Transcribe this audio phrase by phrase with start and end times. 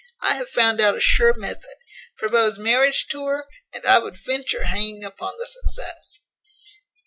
[0.19, 1.75] I have found out a sure method;
[2.17, 6.21] propose marriage to her, and I would venture hanging upon the success."